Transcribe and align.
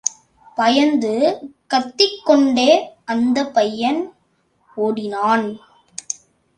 பயந்து 0.55 1.13
கத்திக் 1.67 2.21
கொண்டே, 2.23 2.89
அந்தப் 3.05 3.53
பையன் 3.53 4.13
ஓடினான். 4.75 5.59